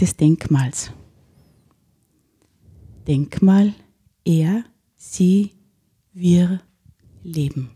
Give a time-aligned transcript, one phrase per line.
[0.00, 0.92] des Denkmals.
[3.06, 3.74] Denkmal,
[4.24, 4.64] er,
[4.96, 5.50] sie,
[6.12, 6.60] wir
[7.22, 7.70] leben.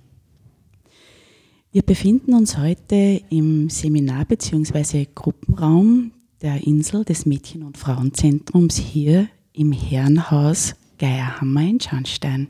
[1.72, 5.06] Wir befinden uns heute im Seminar- bzw.
[5.14, 12.48] Gruppenraum der Insel des Mädchen- und Frauenzentrums hier im Herrenhaus Geierhammer in Scharnstein.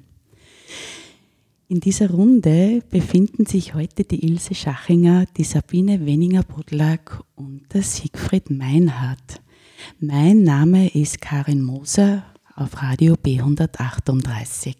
[1.68, 8.50] In dieser Runde befinden sich heute die Ilse Schachinger, die Sabine Wenninger-Bodlak und der Siegfried
[8.50, 9.40] Meinhardt.
[10.00, 12.24] Mein Name ist Karin Moser
[12.56, 14.74] auf Radio B138.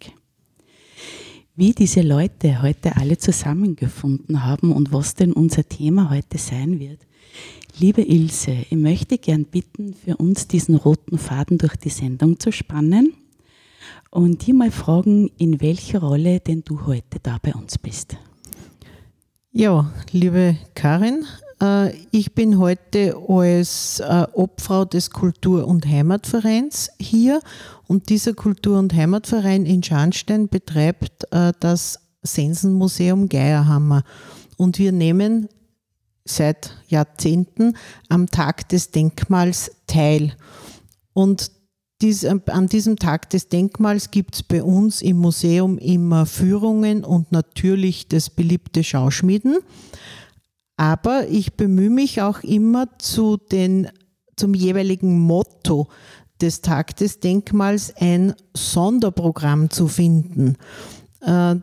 [1.56, 7.01] Wie diese Leute heute alle zusammengefunden haben und was denn unser Thema heute sein wird.
[7.79, 12.53] Liebe Ilse, ich möchte gern bitten, für uns diesen roten Faden durch die Sendung zu
[12.53, 13.15] spannen
[14.11, 18.17] und dir mal fragen, in welcher Rolle denn du heute da bei uns bist.
[19.53, 21.25] Ja, liebe Karin,
[22.11, 27.41] ich bin heute als äh, Obfrau des Kultur- und Heimatvereins hier
[27.87, 34.03] und dieser Kultur- und Heimatverein in Scharnstein betreibt äh, das Sensenmuseum Geierhammer
[34.57, 35.49] und wir nehmen
[36.25, 37.77] seit Jahrzehnten
[38.09, 40.33] am Tag des Denkmals teil.
[41.13, 41.51] Und
[42.01, 47.31] dies, an diesem Tag des Denkmals gibt es bei uns im Museum immer Führungen und
[47.33, 49.59] natürlich das beliebte Schauschmieden.
[50.76, 53.88] Aber ich bemühe mich auch immer zu den,
[54.37, 55.88] zum jeweiligen Motto
[56.41, 60.56] des Tag des Denkmals ein Sonderprogramm zu finden.
[61.21, 61.56] Äh,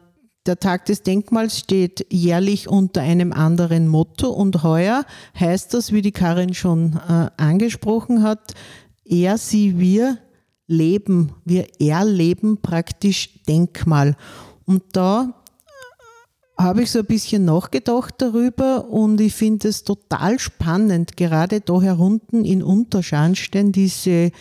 [0.48, 5.06] der Tag des Denkmals steht jährlich unter einem anderen Motto und heuer
[5.40, 8.54] heißt das, wie die Karin schon äh, angesprochen hat,
[9.06, 10.18] er, sie, wir
[10.68, 14.16] leben, wir erleben praktisch Denkmal.
[14.66, 15.41] Und da
[16.62, 21.82] habe ich so ein bisschen nachgedacht darüber und ich finde es total spannend, gerade da
[21.82, 24.32] herunten in Unterschanstein, diese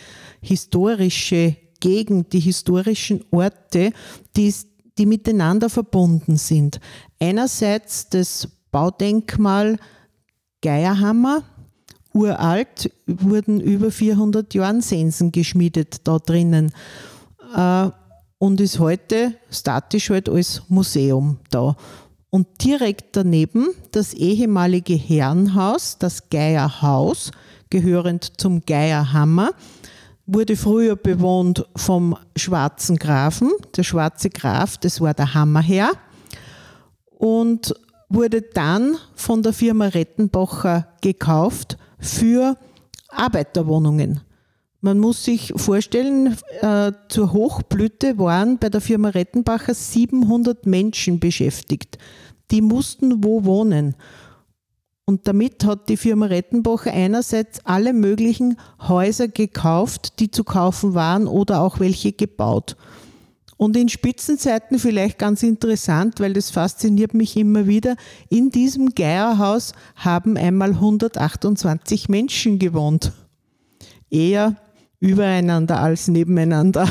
[0.41, 3.91] historische Gegend, die historischen Orte,
[4.37, 4.53] die,
[4.97, 6.79] die miteinander verbunden sind.
[7.19, 9.77] Einerseits das Baudenkmal
[10.61, 11.43] Geierhammer,
[12.13, 16.71] uralt, wurden über 400 Jahre Sensen geschmiedet da drinnen
[17.55, 17.89] äh,
[18.37, 21.75] und ist heute statisch halt als Museum da.
[22.31, 27.31] Und direkt daneben das ehemalige Herrenhaus, das Geierhaus,
[27.69, 29.51] gehörend zum Geierhammer,
[30.25, 33.51] wurde früher bewohnt vom schwarzen Grafen.
[33.75, 35.91] Der schwarze Graf, das war der Hammerherr.
[37.17, 37.75] Und
[38.07, 42.55] wurde dann von der Firma Rettenbacher gekauft für
[43.09, 44.21] Arbeiterwohnungen.
[44.83, 51.99] Man muss sich vorstellen, äh, zur Hochblüte waren bei der Firma Rettenbacher 700 Menschen beschäftigt.
[52.49, 53.95] Die mussten wo wohnen.
[55.05, 61.27] Und damit hat die Firma Rettenbacher einerseits alle möglichen Häuser gekauft, die zu kaufen waren
[61.27, 62.75] oder auch welche gebaut.
[63.57, 67.95] Und in Spitzenzeiten vielleicht ganz interessant, weil das fasziniert mich immer wieder,
[68.29, 73.13] in diesem Geierhaus haben einmal 128 Menschen gewohnt.
[74.09, 74.55] Eher
[75.01, 76.87] übereinander als nebeneinander.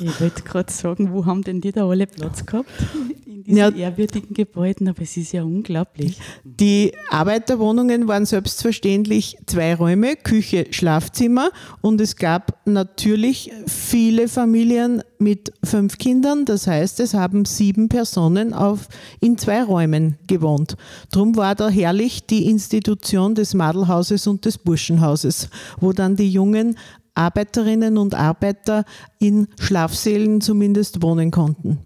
[0.00, 2.68] Ich wollte gerade sagen, wo haben denn die da alle Platz gehabt?
[3.26, 6.18] In diesen ja, ehrwürdigen Gebäuden, aber es ist ja unglaublich.
[6.44, 11.50] Die Arbeiterwohnungen waren selbstverständlich zwei Räume, Küche, Schlafzimmer
[11.80, 16.44] und es gab natürlich viele Familien mit fünf Kindern.
[16.44, 18.88] Das heißt, es haben sieben Personen auf,
[19.20, 20.76] in zwei Räumen gewohnt.
[21.12, 25.48] Drum war da herrlich die Institution des Madelhauses und des Burschenhauses,
[25.78, 26.76] wo dann die Jungen
[27.16, 28.84] Arbeiterinnen und Arbeiter
[29.18, 31.78] in Schlafsälen zumindest wohnen konnten.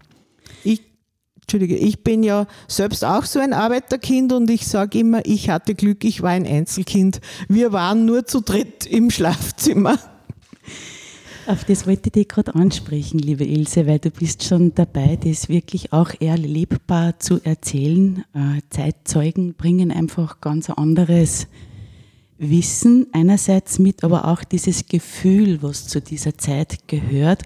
[0.63, 0.81] Ich,
[1.41, 5.75] Entschuldige, ich bin ja selbst auch so ein Arbeiterkind und ich sage immer, ich hatte
[5.75, 7.21] Glück, ich war ein Einzelkind.
[7.47, 9.97] Wir waren nur zu dritt im Schlafzimmer.
[11.47, 15.49] Auf das wollte ich dich gerade ansprechen, liebe Ilse, weil du bist schon dabei, das
[15.49, 18.23] wirklich auch erlebbar zu erzählen.
[18.33, 21.47] Äh, Zeitzeugen bringen einfach ganz anderes
[22.41, 27.43] Wissen einerseits mit, aber auch dieses Gefühl, was zu dieser Zeit gehört,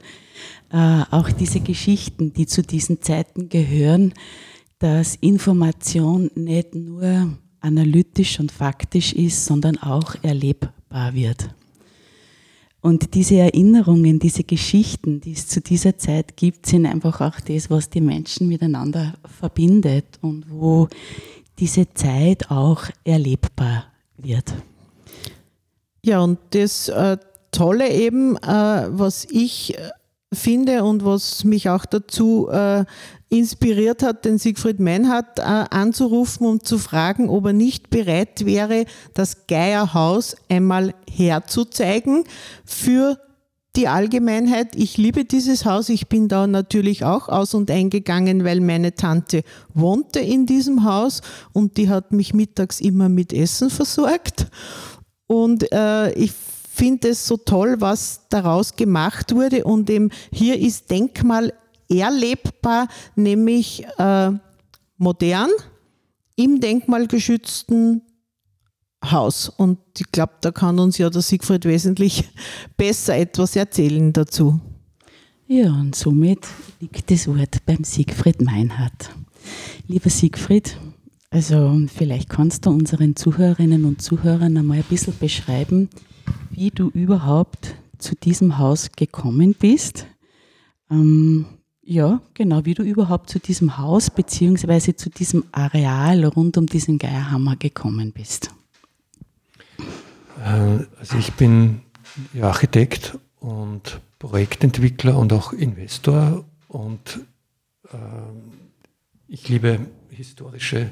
[0.71, 4.13] äh, auch diese Geschichten, die zu diesen Zeiten gehören,
[4.79, 11.49] dass Information nicht nur analytisch und faktisch ist, sondern auch erlebbar wird.
[12.79, 17.69] Und diese Erinnerungen, diese Geschichten, die es zu dieser Zeit gibt, sind einfach auch das,
[17.69, 20.87] was die Menschen miteinander verbindet und wo
[21.57, 23.85] diese Zeit auch erlebbar
[24.17, 24.53] wird.
[26.05, 27.17] Ja, und das äh,
[27.49, 28.39] Tolle eben, äh,
[28.89, 29.89] was ich äh,
[30.31, 32.85] finde und was mich auch dazu äh,
[33.29, 38.85] inspiriert hat, den Siegfried Meinhardt äh, anzurufen und zu fragen, ob er nicht bereit wäre,
[39.15, 42.25] das Geierhaus einmal herzuzeigen
[42.65, 43.17] für
[43.75, 44.75] die Allgemeinheit.
[44.75, 45.89] Ich liebe dieses Haus.
[45.89, 49.41] Ich bin da natürlich auch aus und eingegangen, weil meine Tante
[49.73, 51.21] wohnte in diesem Haus
[51.51, 54.47] und die hat mich mittags immer mit Essen versorgt.
[55.27, 59.63] Und äh, ich finde es so toll, was daraus gemacht wurde.
[59.63, 61.53] Und eben hier ist Denkmal
[61.89, 64.31] erlebbar, nämlich äh,
[64.97, 65.49] modern
[66.35, 68.01] im denkmalgeschützten
[69.03, 69.49] Haus.
[69.49, 72.29] Und ich glaube, da kann uns ja der Siegfried wesentlich
[72.77, 74.59] besser etwas erzählen dazu.
[75.47, 76.47] Ja, und somit
[76.79, 79.11] liegt das Wort beim Siegfried Meinhardt.
[79.87, 80.75] Lieber Siegfried,
[81.35, 85.89] also vielleicht kannst du unseren Zuhörerinnen und Zuhörern einmal ein bisschen beschreiben,
[86.49, 90.05] wie du überhaupt zu diesem Haus gekommen bist.
[90.89, 91.45] Ähm,
[91.83, 94.95] ja, genau, wie du überhaupt zu diesem Haus bzw.
[94.95, 98.51] zu diesem Areal rund um diesen Geierhammer gekommen bist.
[100.41, 101.81] Äh, also ich bin
[102.41, 107.19] Architekt und Projektentwickler und auch Investor und
[107.91, 107.97] äh,
[109.27, 110.91] ich liebe historische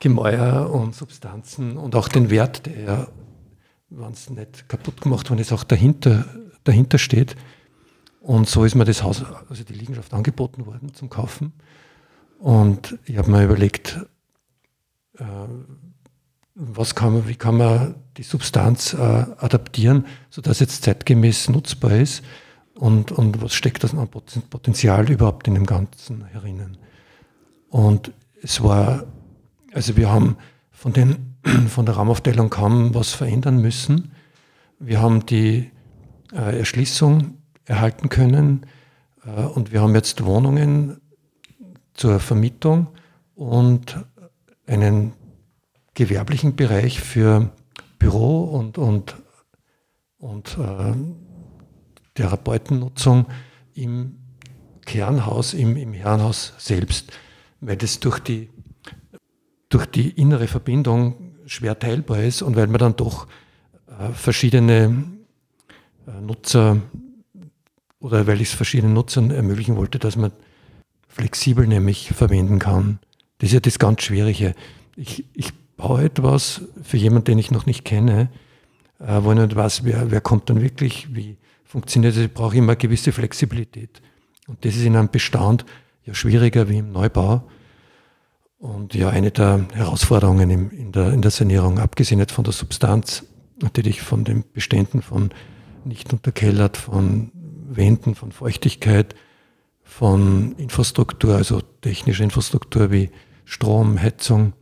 [0.00, 3.06] Gemäuer und Substanzen und auch den Wert, der ja,
[3.90, 6.26] wenn es nicht kaputt gemacht worden ist, auch dahinter,
[6.64, 7.36] dahinter steht.
[8.20, 11.52] Und so ist mir das Haus, also die Liegenschaft angeboten worden zum Kaufen.
[12.38, 14.00] Und ich habe mir überlegt,
[15.18, 15.24] äh,
[16.54, 22.22] was kann man, wie kann man die Substanz äh, adaptieren, sodass jetzt zeitgemäß nutzbar ist
[22.74, 26.78] und, und was steckt das an Potenzial überhaupt in dem Ganzen herinnen.
[27.68, 28.12] Und
[28.42, 29.04] es war,
[29.72, 30.36] also wir haben
[30.70, 31.36] von, den,
[31.68, 34.12] von der Raumaufteilung kaum was verändern müssen.
[34.78, 35.70] Wir haben die
[36.32, 38.66] äh, Erschließung erhalten können
[39.24, 41.00] äh, und wir haben jetzt Wohnungen
[41.94, 42.88] zur Vermietung
[43.34, 44.04] und
[44.66, 45.12] einen
[45.94, 47.50] gewerblichen Bereich für
[47.98, 49.16] Büro und, und,
[50.18, 50.94] und äh,
[52.14, 53.26] Therapeutennutzung
[53.74, 54.18] im
[54.86, 57.12] Kernhaus, im, im Herrenhaus selbst,
[57.60, 58.48] weil das durch die,
[59.68, 63.26] durch die innere Verbindung schwer teilbar ist und weil man dann doch
[63.86, 65.04] äh, verschiedene
[66.06, 66.80] äh, Nutzer
[68.00, 70.32] oder weil ich es verschiedenen Nutzern ermöglichen wollte, dass man
[71.08, 73.00] flexibel nämlich verwenden kann.
[73.38, 74.54] Das ist ja das ganz Schwierige.
[74.96, 78.30] Ich, ich baue etwas für jemanden, den ich noch nicht kenne,
[79.00, 82.24] äh, wo ich nicht weiß, wer, wer kommt dann wirklich, wie funktioniert das.
[82.24, 84.00] Ich brauche immer eine gewisse Flexibilität.
[84.46, 85.64] Und das ist in einem Bestand
[86.04, 87.48] ja schwieriger wie im Neubau.
[88.58, 93.24] Und ja, eine der Herausforderungen im, in, der, in der Sanierung, abgesehen von der Substanz,
[93.62, 95.30] natürlich von den Beständen von
[95.84, 97.30] nicht unterkellert, von
[97.68, 99.14] Wänden, von Feuchtigkeit,
[99.82, 103.10] von Infrastruktur, also technischer Infrastruktur wie
[103.44, 104.52] Strom, Heizung,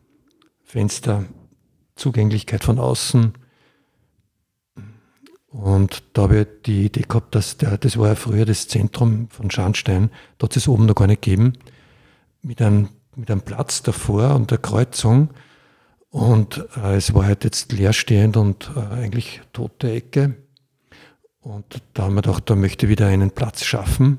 [0.63, 1.25] Fenster,
[1.97, 3.33] Zugänglichkeit von außen.
[5.49, 9.29] Und da habe ich die Idee gehabt, dass der, das war ja früher das Zentrum
[9.31, 11.55] von Scharnstein, da hat es oben noch gar nicht gegeben,
[12.43, 15.31] mit einem, mit einem Platz davor und der Kreuzung.
[16.11, 20.37] Und äh, es war halt jetzt leerstehend und äh, eigentlich tote Ecke.
[21.41, 24.19] Und da haben wir gedacht, da möchte ich wieder einen Platz schaffen.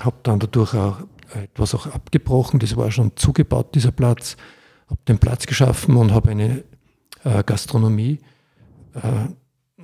[0.00, 0.98] Habe dann dadurch auch
[1.32, 4.36] etwas auch abgebrochen, das war schon zugebaut, dieser Platz
[4.86, 6.64] habe den Platz geschaffen und habe eine
[7.24, 8.20] äh, Gastronomie
[8.94, 9.28] äh,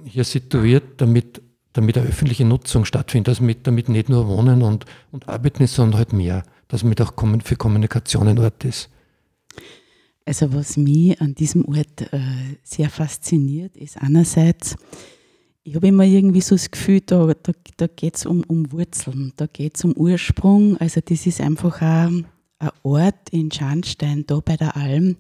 [0.05, 4.85] hier situiert, damit, damit eine öffentliche Nutzung stattfindet, dass mit, damit nicht nur Wohnen und,
[5.11, 7.13] und Arbeiten ist, sondern halt mehr, dass mit auch
[7.45, 8.89] für Kommunikation ein Ort ist.
[10.25, 12.21] Also was mich an diesem Ort äh,
[12.63, 14.77] sehr fasziniert, ist einerseits,
[15.65, 19.33] ich habe immer irgendwie so das Gefühl, da, da, da geht es um, um Wurzeln,
[19.37, 20.77] da geht es um Ursprung.
[20.77, 22.27] Also das ist einfach auch ein
[22.83, 25.17] Ort in Scharnstein, da bei der Alm,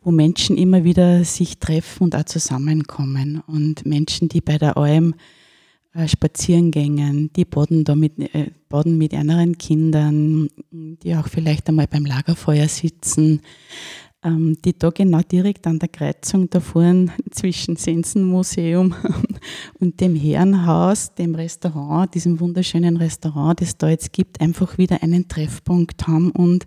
[0.00, 3.42] wo Menschen immer wieder sich treffen und auch zusammenkommen.
[3.46, 5.14] Und Menschen, die bei der Alm
[5.94, 11.68] äh, spazieren gehen, die baden da mit, äh, baden mit anderen Kindern, die auch vielleicht
[11.68, 13.40] einmal beim Lagerfeuer sitzen,
[14.22, 18.94] ähm, die da genau direkt an der Kreuzung da vorne zwischen Sensenmuseum
[19.80, 25.28] und dem Herrenhaus, dem Restaurant, diesem wunderschönen Restaurant, das da jetzt gibt, einfach wieder einen
[25.28, 26.66] Treffpunkt haben und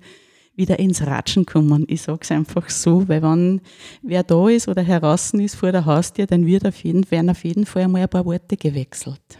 [0.61, 1.85] wieder ins Ratschen kommen.
[1.87, 3.61] Ich sage es einfach so, weil wenn
[4.03, 7.43] wer da ist oder heraus ist vor der Haustür, dann wird auf jeden, werden auf
[7.43, 9.39] jeden Fall einmal ein paar Worte gewechselt.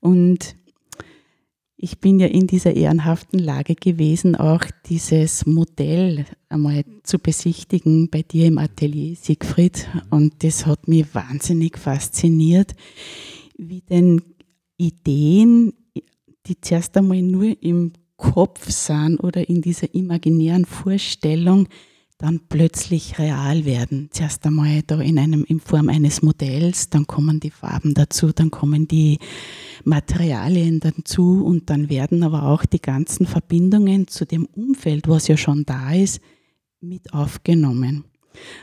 [0.00, 0.56] Und
[1.76, 8.22] ich bin ja in dieser ehrenhaften Lage gewesen, auch dieses Modell einmal zu besichtigen bei
[8.22, 9.88] dir im Atelier, Siegfried.
[10.10, 12.72] Und das hat mich wahnsinnig fasziniert,
[13.56, 14.20] wie denn
[14.76, 15.72] Ideen,
[16.46, 17.92] die zuerst einmal nur im
[18.22, 21.68] Kopf sind oder in dieser imaginären Vorstellung,
[22.18, 24.08] dann plötzlich real werden.
[24.12, 28.52] Zuerst einmal da in einem, in Form eines Modells, dann kommen die Farben dazu, dann
[28.52, 29.18] kommen die
[29.84, 35.36] Materialien dazu und dann werden aber auch die ganzen Verbindungen zu dem Umfeld, was ja
[35.36, 36.20] schon da ist,
[36.80, 38.04] mit aufgenommen.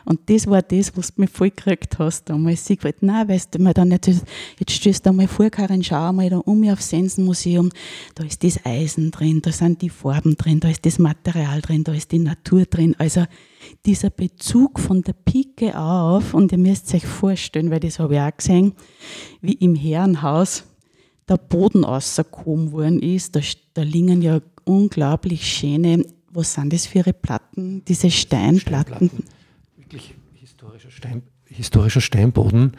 [0.05, 2.69] Und das war das, was du mich voll gekriegt hast damals.
[2.69, 6.11] Ich wollte, nein, weißt du, mir dann jetzt, jetzt stößt du mal vor, Karin, schau
[6.13, 7.69] mal da um mich aufs Sensenmuseum,
[8.15, 11.83] da ist das Eisen drin, da sind die Farben drin, da ist das Material drin,
[11.83, 12.95] da ist die Natur drin.
[12.97, 13.25] Also
[13.85, 18.21] dieser Bezug von der Pike auf, und ihr müsst euch vorstellen, weil das habe ich
[18.21, 18.73] auch gesehen,
[19.41, 20.63] wie im Herrenhaus
[21.27, 23.41] der Boden rausgekommen worden ist, da,
[23.73, 29.09] da liegen ja unglaublich schöne, was sind das für ihre Platten, diese Steinplatten.
[29.09, 29.38] Steinplatten
[29.89, 32.77] wirklich historischer, Stein, historischer Steinboden,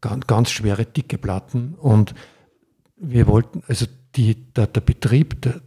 [0.00, 1.74] ganz, ganz, schwere, dicke Platten.
[1.74, 2.14] Und
[2.96, 5.60] wir wollten, also die, der, der Betrieb der,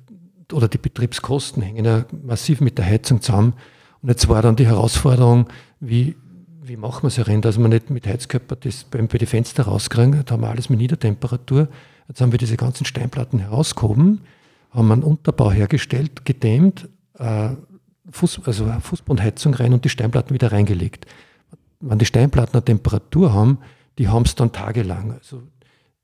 [0.52, 3.54] oder die Betriebskosten hängen ja massiv mit der Heizung zusammen.
[4.02, 5.48] Und jetzt war dann die Herausforderung,
[5.80, 6.16] wie,
[6.64, 9.64] wie machen wir es herin, dass wir nicht mit Heizkörper das bei, bei die Fenster
[9.64, 10.24] rauskriegen.
[10.26, 11.68] Da haben wir alles mit Niedertemperatur.
[12.08, 14.22] Jetzt haben wir diese ganzen Steinplatten herausgehoben,
[14.72, 17.52] haben einen Unterbau hergestellt, gedämmt, äh,
[18.12, 21.06] Fuß, also Fußbodenheizung rein und die Steinplatten wieder reingelegt.
[21.80, 23.60] Wenn die Steinplatten eine Temperatur haben,
[23.98, 25.14] die haben es dann tagelang.
[25.14, 25.44] Also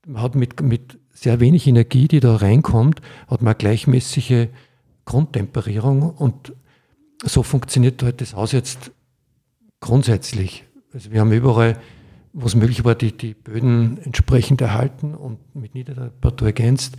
[0.06, 4.48] man hat mit, mit sehr wenig Energie, die da reinkommt, hat man eine gleichmäßige
[5.04, 6.52] Grundtemperierung und
[7.24, 8.92] so funktioniert halt das Haus jetzt
[9.80, 10.64] grundsätzlich.
[10.92, 11.78] Also wir haben überall,
[12.32, 16.96] wo es möglich war, die, die Böden entsprechend erhalten und mit Niedertemperatur ergänzt.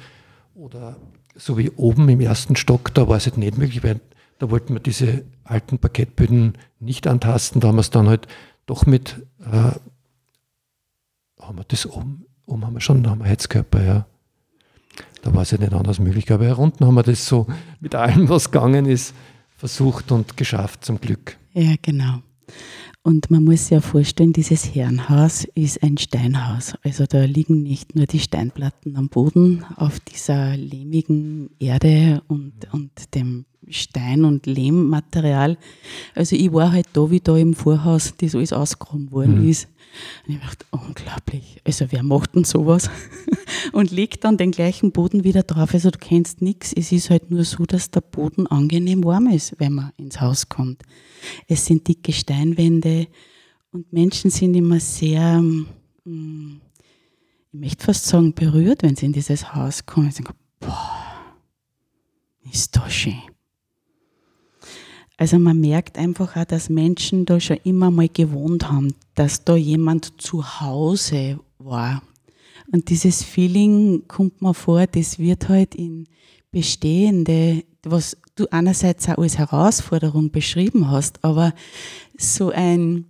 [0.55, 0.97] Oder
[1.35, 3.99] so wie oben im ersten Stock, da war es halt nicht möglich, weil
[4.39, 7.61] da wollten wir diese alten Parkettböden nicht antasten.
[7.61, 8.27] Da haben wir es dann halt
[8.65, 9.71] doch mit, äh,
[11.41, 14.05] haben wir das oben, oben haben wir schon, da haben wir Heizkörper, ja.
[15.21, 16.31] Da war es ja nicht anders möglich.
[16.31, 17.47] Aber hier unten haben wir das so
[17.79, 19.13] mit allem, was gegangen ist,
[19.57, 21.37] versucht und geschafft, zum Glück.
[21.53, 22.21] Ja, genau.
[23.07, 26.73] Und man muss sich ja vorstellen, dieses Herrenhaus ist ein Steinhaus.
[26.83, 33.15] Also da liegen nicht nur die Steinplatten am Boden auf dieser lehmigen Erde und, und
[33.15, 35.57] dem Stein- und Lehmmaterial.
[36.15, 39.51] Also ich war halt da, wie da im Vorhaus das alles ausgegraben worden mhm.
[39.51, 39.69] ist.
[40.25, 41.61] Und ich dachte, unglaublich.
[41.63, 42.89] Also wer macht denn sowas?
[43.73, 45.73] und legt dann den gleichen Boden wieder drauf.
[45.73, 46.73] Also du kennst nichts.
[46.73, 50.49] Es ist halt nur so, dass der Boden angenehm warm ist, wenn man ins Haus
[50.49, 50.83] kommt.
[51.47, 53.07] Es sind dicke Steinwände
[53.71, 56.61] und Menschen sind immer sehr, mm,
[57.53, 60.11] ich möchte fast sagen, berührt, wenn sie in dieses Haus kommen.
[60.11, 61.07] Sie denken, boah,
[62.51, 63.21] ist das schön.
[65.17, 69.55] Also man merkt einfach auch, dass Menschen da schon immer mal gewohnt haben, dass da
[69.55, 72.03] jemand zu Hause war.
[72.71, 76.07] Und dieses Feeling kommt mir vor, das wird halt in
[76.51, 81.53] bestehende, was du einerseits auch als Herausforderung beschrieben hast, aber
[82.15, 83.05] so ein,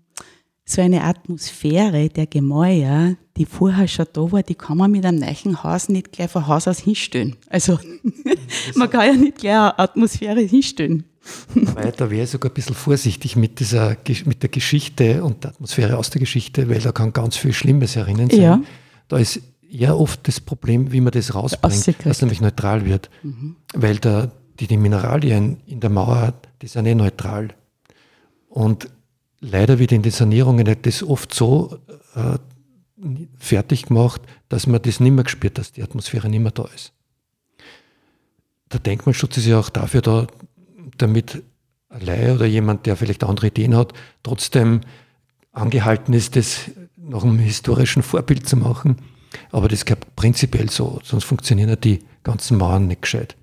[0.63, 5.20] so eine Atmosphäre der Gemäuer, die vorher schon da war, die kann man mit einem
[5.20, 7.36] neuen Haus nicht gleich von Haus aus hinstellen.
[7.50, 7.80] Also
[8.76, 11.04] man kann ja nicht gleich eine Atmosphäre hinstellen.
[11.54, 15.52] Weil da wäre ich sogar ein bisschen vorsichtig mit, dieser, mit der Geschichte und der
[15.52, 18.42] Atmosphäre aus der Geschichte, weil da kann ganz viel Schlimmes erinnern sein.
[18.42, 18.62] Ja.
[19.08, 23.10] Da ist eher oft das Problem, wie man das rausbringt, dass nämlich neutral wird.
[23.24, 23.56] Mhm.
[23.74, 27.50] Weil da, die, die Mineralien in der Mauer, die sind eh neutral.
[28.50, 28.90] Und
[29.40, 31.78] leider wird in den Sanierungen das oft so
[32.16, 32.38] äh,
[33.38, 36.94] fertig gemacht, dass man das nicht mehr gespürt, dass die Atmosphäre nicht mehr da ist.
[38.72, 40.28] Der Denkmalschutz ist ja auch dafür da,
[41.02, 41.44] damit
[41.90, 44.82] Laie oder jemand, der vielleicht andere Ideen hat, trotzdem
[45.52, 48.98] angehalten ist, das nach einem historischen Vorbild zu machen.
[49.52, 53.36] Aber das gehört prinzipiell so, sonst funktionieren ja die ganzen Mauern nicht gescheit.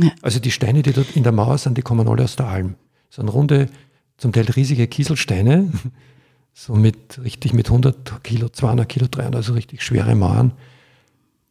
[0.00, 0.10] Ja.
[0.22, 2.74] Also die Steine, die dort in der Mauer sind, die kommen alle aus der Alm.
[3.08, 3.68] Das sind runde,
[4.16, 5.72] zum Teil riesige Kieselsteine,
[6.52, 10.52] so mit richtig mit 100 Kilo, 200 Kilo, 300, also richtig schwere Mauern.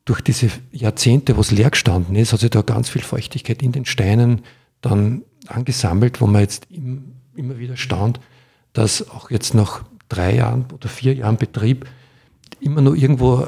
[0.06, 3.72] Durch diese Jahrzehnte, wo es leer gestanden ist, hat sich da ganz viel Feuchtigkeit in
[3.72, 4.42] den Steinen
[4.82, 8.20] dann angesammelt, wo man jetzt immer wieder staunt,
[8.74, 11.88] dass auch jetzt nach drei Jahren oder vier Jahren Betrieb
[12.60, 13.48] immer nur irgendwo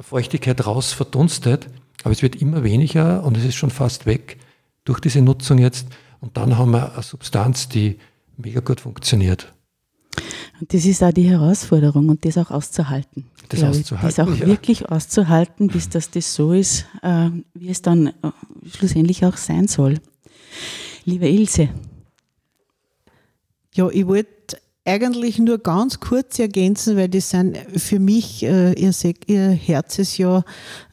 [0.00, 1.68] Feuchtigkeit raus verdunstet,
[2.02, 4.38] aber es wird immer weniger und es ist schon fast weg
[4.84, 5.88] durch diese Nutzung jetzt.
[6.20, 7.98] Und dann haben wir eine Substanz, die
[8.36, 9.52] mega gut funktioniert.
[10.60, 13.26] Und das ist auch die Herausforderung und das auch auszuhalten.
[13.48, 14.16] Das auszuhalten.
[14.16, 14.46] Das auch ja.
[14.46, 18.12] wirklich auszuhalten, bis das, das so ist, äh, wie es dann äh,
[18.70, 19.98] schlussendlich auch sein soll.
[21.08, 21.68] Liebe Ilse.
[23.74, 28.92] Ja, ich wollte eigentlich nur ganz kurz ergänzen, weil das sind für mich, äh, ihr
[29.28, 30.44] ihr Herzensjahr,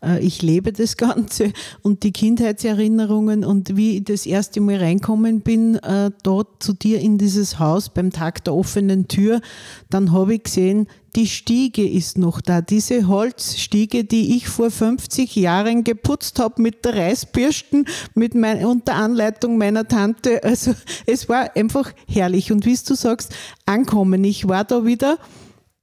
[0.04, 5.42] äh, ich lebe das Ganze und die Kindheitserinnerungen und wie ich das erste Mal reinkommen
[5.42, 9.42] bin, äh, dort zu dir in dieses Haus beim Tag der offenen Tür,
[9.90, 15.36] dann habe ich gesehen, die Stiege ist noch da, diese Holzstiege, die ich vor 50
[15.36, 20.44] Jahren geputzt habe mit der Reißbürsten, mit mein, unter Anleitung meiner Tante.
[20.44, 20.74] Also
[21.06, 22.52] es war einfach herrlich.
[22.52, 23.34] Und wie du sagst,
[23.66, 24.24] ankommen.
[24.24, 25.20] Ich war da wieder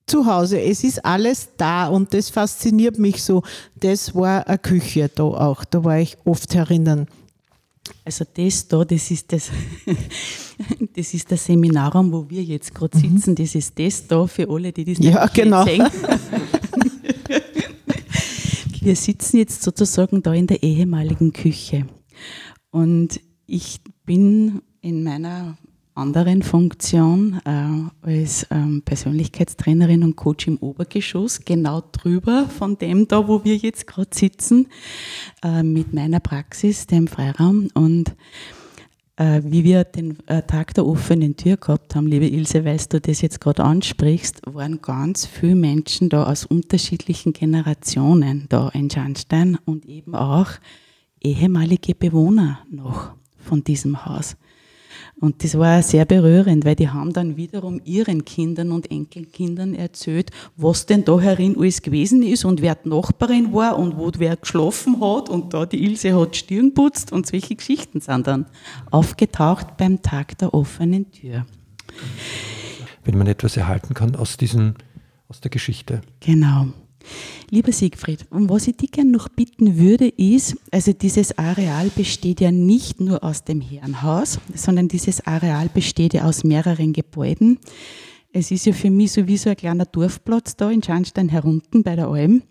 [0.07, 0.61] zu Hause.
[0.61, 3.43] Es ist alles da und das fasziniert mich so.
[3.77, 5.65] Das war eine Küche da auch.
[5.65, 7.07] Da war ich oft herinnen.
[8.05, 9.51] Also das da, das ist das,
[10.97, 13.19] das ist der Seminarraum, wo wir jetzt gerade mhm.
[13.19, 13.35] sitzen.
[13.35, 15.65] Das ist das da für alle, die das nicht ja, genau.
[15.65, 15.87] sehen.
[18.81, 21.87] wir sitzen jetzt sozusagen da in der ehemaligen Küche.
[22.71, 25.59] Und ich bin in meiner
[25.95, 33.27] anderen Funktion äh, als ähm, Persönlichkeitstrainerin und Coach im Obergeschoss, genau drüber von dem da,
[33.29, 34.69] wo wir jetzt gerade sitzen,
[35.43, 37.69] äh, mit meiner Praxis, dem Freiraum.
[37.75, 38.15] Und
[39.17, 43.01] äh, wie wir den äh, Tag der offenen Tür gehabt haben, liebe Ilse, weil du
[43.01, 49.59] das jetzt gerade ansprichst, waren ganz viele Menschen da aus unterschiedlichen Generationen da in Schandstein
[49.67, 50.49] und eben auch
[51.21, 54.37] ehemalige Bewohner noch von diesem Haus.
[55.21, 60.31] Und das war sehr berührend, weil die haben dann wiederum ihren Kindern und Enkelkindern erzählt,
[60.57, 64.37] was denn da herin alles gewesen ist und wer die Nachbarin war und wo wer
[64.37, 68.47] geschlafen hat und da die Ilse hat Stirn putzt und solche Geschichten sind dann
[68.91, 71.45] aufgetaucht beim Tag der offenen Tür.
[73.05, 74.75] Wenn man etwas erhalten kann aus diesem,
[75.29, 76.01] aus der Geschichte.
[76.21, 76.69] Genau.
[77.51, 82.41] Lieber Siegfried, um was ich dich gerne noch bitten würde, ist, also dieses Areal besteht
[82.41, 87.59] ja nicht nur aus dem Herrenhaus, sondern dieses Areal besteht ja aus mehreren Gebäuden.
[88.33, 92.07] Es ist ja für mich sowieso ein kleiner Dorfplatz da in Scharnstein herunten bei der
[92.07, 92.43] Alm.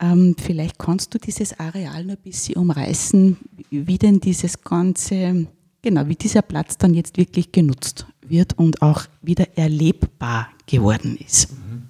[0.00, 3.36] Ähm, vielleicht kannst du dieses Areal noch ein bisschen umreißen,
[3.70, 5.46] wie denn dieses ganze,
[5.80, 11.52] genau, wie dieser Platz dann jetzt wirklich genutzt wird und auch wieder erlebbar geworden ist.
[11.52, 11.84] Mhm.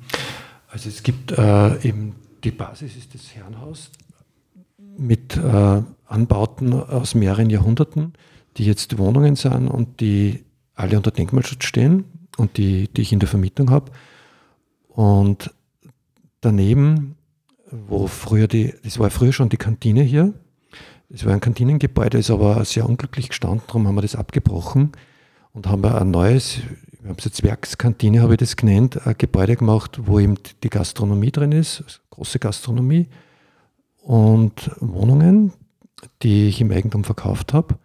[0.75, 3.93] Also es gibt äh, eben, die Basis ist das Herrenhaus
[4.99, 8.15] mit äh, Anbauten aus mehreren Jahrhunderten,
[8.57, 10.43] die jetzt Wohnungen sind und die
[10.75, 12.07] alle unter Denkmalschutz stehen
[12.39, 13.93] und die, die ich in der Vermietung habe.
[14.89, 15.55] Und
[16.41, 17.15] daneben,
[17.71, 20.35] wo früher die, das war früher schon die Kantine hier,
[21.09, 24.91] es war ein Kantinengebäude, ist aber sehr unglücklich gestanden, darum haben wir das abgebrochen
[25.53, 26.59] und haben ein neues,
[27.05, 30.71] wir haben es jetzt Werkskantine, habe ich das genannt, ein Gebäude gemacht, wo eben die
[30.71, 33.09] Gastronomie drin ist, große Gastronomie
[34.01, 35.53] und Wohnungen,
[36.23, 37.77] die ich im Eigentum verkauft habe.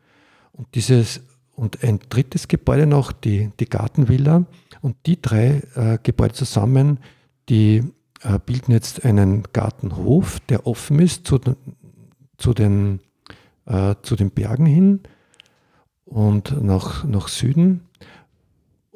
[0.53, 1.19] Und dieses
[1.53, 4.45] und ein drittes Gebäude noch, die, die Gartenvilla.
[4.79, 6.99] Und die drei äh, Gebäude zusammen,
[7.49, 7.83] die
[8.23, 11.41] äh, bilden jetzt einen Gartenhof, der offen ist zu,
[12.37, 13.01] zu, den,
[13.65, 15.01] äh, zu den Bergen hin
[16.05, 17.88] und nach, nach Süden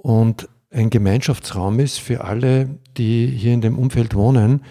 [0.04, 4.64] und ein Gemeinschaftsraum ist für alle, die hier in dem Umfeld wohnen,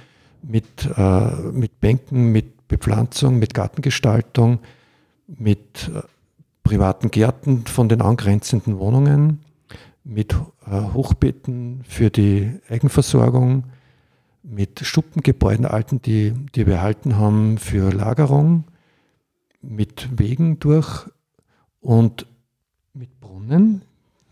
[0.42, 4.58] mit, äh, mit Bänken, mit Bepflanzung, mit Gartengestaltung,
[5.26, 6.02] mit äh,
[6.62, 9.40] privaten Gärten von den angrenzenden Wohnungen,
[10.04, 10.34] mit
[10.66, 13.64] äh, Hochbeeten für die Eigenversorgung,
[14.42, 18.64] mit Stuppengebäuden, alten, die, die wir erhalten haben für Lagerung,
[19.62, 21.06] mit Wegen durch
[21.80, 22.26] und
[22.92, 23.82] mit Brunnen,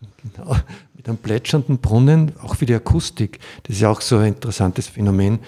[0.35, 0.55] Genau,
[1.01, 3.39] mit einem plätschernden Brunnen, auch für die Akustik.
[3.63, 5.39] Das ist ja auch so ein interessantes Phänomen,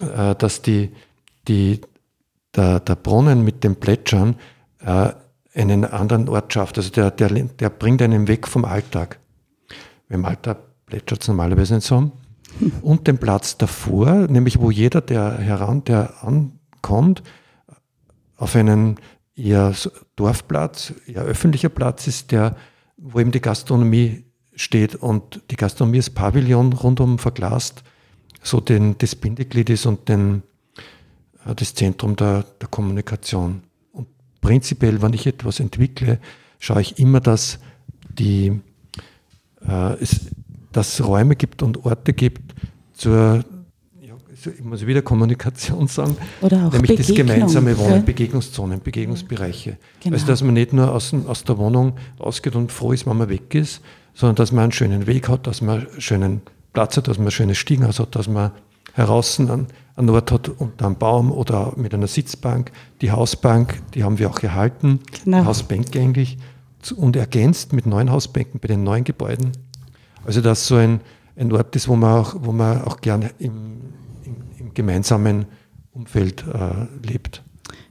[0.00, 0.90] äh, dass die,
[1.48, 1.82] die,
[2.54, 4.36] der, der Brunnen mit dem Plätschern
[4.80, 5.10] äh,
[5.54, 6.78] einen anderen Ort schafft.
[6.78, 9.18] Also der, der, der bringt einen weg vom Alltag.
[10.08, 12.10] Im Alltag plätschert es normalerweise nicht so.
[12.80, 17.22] Und den Platz davor, nämlich wo jeder, der heran, der ankommt,
[18.38, 18.96] auf einen
[19.34, 19.74] eher
[20.14, 22.56] Dorfplatz, eher öffentlicher Platz ist, der
[22.96, 24.25] wo eben die Gastronomie
[24.56, 27.84] steht und die Gastronomie ist Pavillon rundum verglast,
[28.42, 30.42] so den, das Bindeglied ist und den,
[31.46, 33.62] äh, das Zentrum der, der Kommunikation.
[33.92, 34.08] Und
[34.40, 36.18] prinzipiell, wenn ich etwas entwickle,
[36.58, 37.58] schaue ich immer, dass
[38.08, 38.60] die,
[39.66, 40.20] äh, es
[40.72, 42.54] dass Räume gibt und Orte gibt
[42.92, 43.44] zur
[44.44, 48.04] ich muss wieder Kommunikation sagen, nämlich das gemeinsame Wohnen.
[48.04, 49.78] Begegnungszonen, Begegnungsbereiche.
[50.02, 50.14] Genau.
[50.14, 53.28] Also dass man nicht nur aus, aus der Wohnung rausgeht und froh ist, wenn man
[53.28, 53.80] weg ist,
[54.16, 56.40] sondern dass man einen schönen Weg hat, dass man einen schönen
[56.72, 58.50] Platz hat, dass man ein schönes Stiegenhaus hat, dass man
[58.94, 62.72] heraus einen, einen Ort hat unter einem Baum oder mit einer Sitzbank.
[63.02, 65.44] Die Hausbank, die haben wir auch erhalten, genau.
[65.44, 66.38] Hausbänke eigentlich,
[66.96, 69.52] und ergänzt mit neuen Hausbänken bei den neuen Gebäuden.
[70.24, 71.00] Also dass so ein,
[71.36, 73.82] ein Ort ist, wo man auch, wo man auch gern im,
[74.24, 75.44] im, im gemeinsamen
[75.92, 77.42] Umfeld äh, lebt.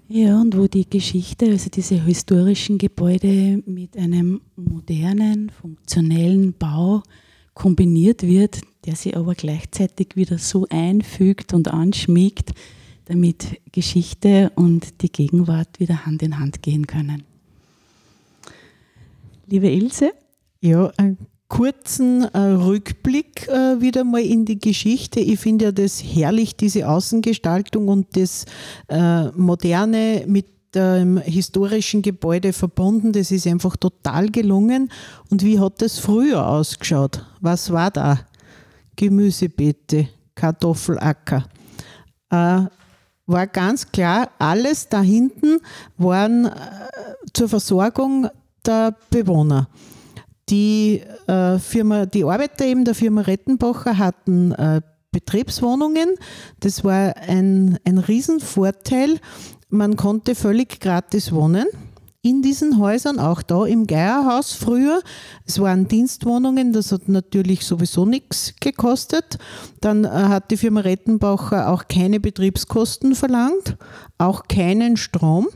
[0.08, 7.02] Ja, und wo die Geschichte, also diese historischen Gebäude mit einem modernen, funktionellen Bau
[7.56, 12.54] kombiniert wird, der sich aber gleichzeitig wieder so einfügt und anschmiegt,
[13.06, 17.24] damit Geschichte und die Gegenwart wieder Hand in Hand gehen können.
[19.48, 20.13] Liebe Ilse?
[20.62, 25.19] Ja, einen kurzen äh, Rückblick äh, wieder mal in die Geschichte.
[25.19, 28.45] Ich finde ja das herrlich, diese Außengestaltung und das
[28.88, 33.13] äh, Moderne mit dem historischen Gebäude verbunden.
[33.13, 34.91] Das ist einfach total gelungen.
[35.29, 37.25] Und wie hat das früher ausgeschaut?
[37.41, 38.19] Was war da?
[38.95, 41.45] Gemüsebeete, Kartoffelacker.
[42.29, 42.63] Äh,
[43.27, 45.60] war ganz klar, alles da hinten
[45.97, 46.51] waren äh,
[47.34, 48.27] zur Versorgung
[48.65, 49.67] der Bewohner.
[50.49, 54.81] Die äh, Firma, die Arbeiter eben der Firma Rettenbacher hatten äh,
[55.12, 56.15] Betriebswohnungen.
[56.60, 59.19] Das war ein, ein Riesenvorteil.
[59.69, 61.65] Man konnte völlig gratis wohnen
[62.25, 65.01] in diesen Häusern, auch da im Geierhaus früher.
[65.45, 69.38] Es waren Dienstwohnungen, das hat natürlich sowieso nichts gekostet.
[69.79, 73.77] Dann äh, hat die Firma Rettenbacher auch keine Betriebskosten verlangt,
[74.17, 75.47] auch keinen Strom.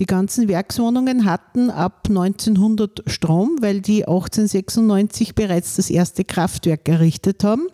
[0.00, 7.44] Die ganzen Werkswohnungen hatten ab 1900 Strom, weil die 1896 bereits das erste Kraftwerk errichtet
[7.44, 7.66] haben.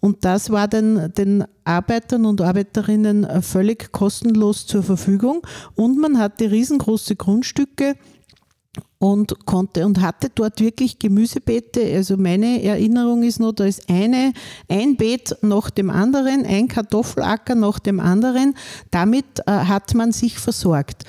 [0.00, 5.42] Und das war den, den Arbeitern und Arbeiterinnen völlig kostenlos zur Verfügung.
[5.74, 7.96] Und man hatte riesengroße Grundstücke
[8.98, 11.80] und konnte und hatte dort wirklich Gemüsebeete.
[11.94, 14.32] Also meine Erinnerung ist nur, da ist eine,
[14.68, 18.54] ein Beet nach dem anderen, ein Kartoffelacker nach dem anderen.
[18.90, 21.04] Damit äh, hat man sich versorgt.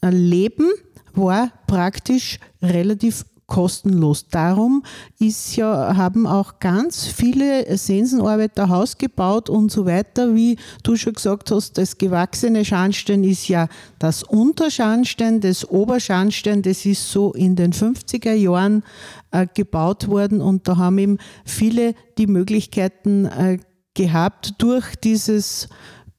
[0.00, 0.70] Leben
[1.14, 4.28] war praktisch relativ kostenlos.
[4.28, 4.82] Darum
[5.18, 10.34] ist ja, haben auch ganz viele Sensenarbeiter Haus gebaut und so weiter.
[10.34, 16.86] Wie du schon gesagt hast, das gewachsene Scharnstein ist ja das Unterscharnstein, das Oberscharnstein, das
[16.86, 18.82] ist so in den 50er Jahren
[19.30, 23.58] äh, gebaut worden und da haben eben viele die Möglichkeiten äh,
[23.94, 25.68] gehabt durch dieses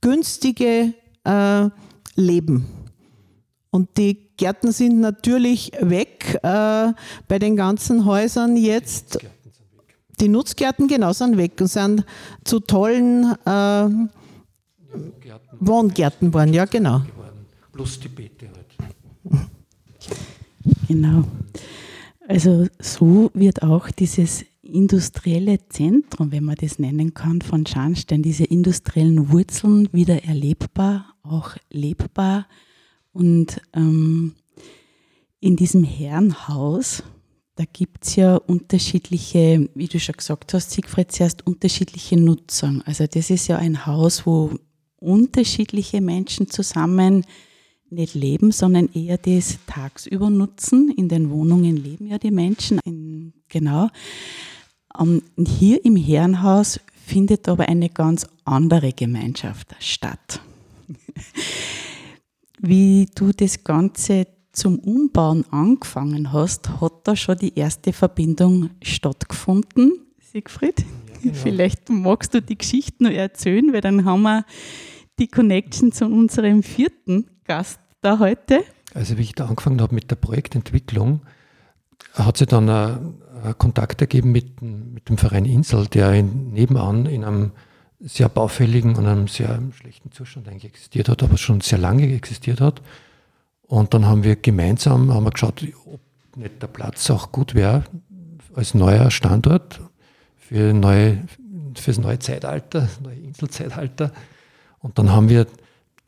[0.02, 1.70] günstige äh,
[2.16, 2.75] Leben.
[3.76, 6.94] Und die Gärten sind natürlich weg äh,
[7.28, 9.20] bei den ganzen Häusern jetzt.
[10.22, 12.06] Die Nutzgärten genau sind weg und sind
[12.46, 13.90] zu tollen äh,
[15.60, 17.02] Wohngärten geworden, ja genau.
[17.74, 19.44] Plus die Beete halt.
[20.88, 21.26] Genau.
[22.30, 28.46] Also so wird auch dieses industrielle Zentrum, wenn man das nennen kann, von Scharnstein, diese
[28.46, 32.46] industriellen Wurzeln wieder erlebbar, auch lebbar
[33.16, 34.34] und ähm,
[35.40, 37.02] in diesem Herrenhaus,
[37.56, 42.82] da gibt es ja unterschiedliche, wie du schon gesagt hast, Siegfried, zuerst unterschiedliche Nutzung.
[42.82, 44.52] Also das ist ja ein Haus, wo
[44.98, 47.26] unterschiedliche Menschen zusammen
[47.90, 50.92] nicht leben, sondern eher das tagsüber nutzen.
[50.92, 52.80] In den Wohnungen leben ja die Menschen.
[52.84, 53.88] In, genau.
[54.98, 60.42] Und hier im Herrenhaus findet aber eine ganz andere Gemeinschaft statt
[62.68, 70.06] wie du das Ganze zum Umbauen angefangen hast, hat da schon die erste Verbindung stattgefunden,
[70.20, 70.80] Siegfried?
[70.80, 70.86] Ja,
[71.22, 71.36] genau.
[71.36, 74.46] Vielleicht magst du die Geschichte noch erzählen, weil dann haben wir
[75.20, 78.64] die Connection zu unserem vierten Gast da heute.
[78.94, 81.22] Also wie ich da angefangen habe mit der Projektentwicklung,
[82.14, 87.06] hat sich dann ein, ein Kontakt ergeben mit, mit, dem Verein Insel, der in, nebenan
[87.06, 87.52] in einem
[88.06, 92.62] sehr baufälligen und einem sehr schlechten Zustand eigentlich existiert hat, aber schon sehr lange existiert
[92.62, 92.82] hat.
[93.64, 96.00] Und dann haben wir gemeinsam haben wir geschaut, ob
[96.38, 97.84] nicht der Platz auch gut wäre
[98.54, 99.82] als neuer Standort
[100.38, 101.24] für, neue,
[101.76, 104.12] für das neue Zeitalter, neue Inselzeitalter.
[104.80, 105.48] Und dann haben wir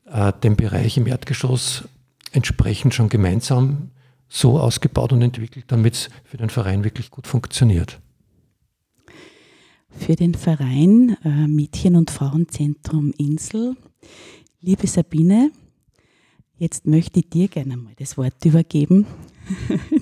[0.06, 1.86] äh, den Bereich im Erdgeschoss
[2.32, 3.90] entsprechend schon gemeinsam
[4.30, 8.00] so ausgebaut und entwickelt, damit es für den Verein wirklich gut funktioniert
[9.98, 13.76] für den Verein äh, Mädchen- und Frauenzentrum Insel.
[14.62, 15.52] Liebe Sabine,
[16.58, 19.06] jetzt möchte ich dir gerne mal das Wort übergeben.